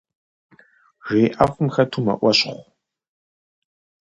Жей 1.07 1.25
ӏэфӏым 1.35 1.67
хэту 1.73 2.01
мэӏуэщхъу. 2.05 2.61